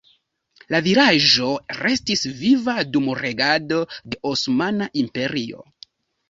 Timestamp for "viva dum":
2.39-3.11